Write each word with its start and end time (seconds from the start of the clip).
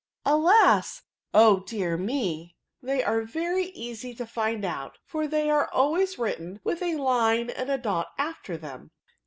alas 0.25 1.03
i 1.31 1.39
O 1.41 1.59
dear 1.59 1.95
me! 1.95 2.55
They 2.81 3.03
are 3.03 3.21
very 3.21 3.65
easy 3.65 4.15
to 4.15 4.25
find 4.25 4.65
out, 4.65 4.97
for 5.05 5.27
they 5.27 5.47
are 5.51 5.69
always 5.71 6.17
written 6.17 6.59
with 6.63 6.81
a 6.81 6.95
line 6.95 7.51
and 7.51 7.69
a 7.69 7.77
dot 7.77 8.07
after 8.17 8.57
them." 8.57 8.89